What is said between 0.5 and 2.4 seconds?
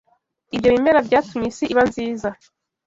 Ibyo bimera byatumye isi iba nziza